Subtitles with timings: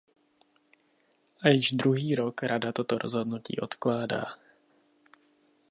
[1.41, 4.25] A již druhý rok Rada toto rozhodnutí odkládá.